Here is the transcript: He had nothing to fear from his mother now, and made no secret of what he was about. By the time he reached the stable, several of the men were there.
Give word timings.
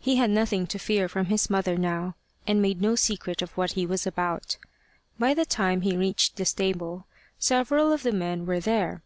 He 0.00 0.16
had 0.16 0.30
nothing 0.30 0.66
to 0.66 0.80
fear 0.80 1.08
from 1.08 1.26
his 1.26 1.48
mother 1.48 1.76
now, 1.76 2.16
and 2.44 2.60
made 2.60 2.80
no 2.82 2.96
secret 2.96 3.40
of 3.40 3.52
what 3.56 3.74
he 3.74 3.86
was 3.86 4.04
about. 4.04 4.56
By 5.16 5.32
the 5.32 5.46
time 5.46 5.82
he 5.82 5.96
reached 5.96 6.34
the 6.34 6.44
stable, 6.44 7.06
several 7.38 7.92
of 7.92 8.02
the 8.02 8.10
men 8.10 8.46
were 8.46 8.58
there. 8.58 9.04